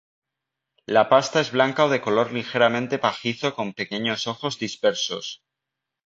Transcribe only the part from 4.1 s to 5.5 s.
ojos dispersos.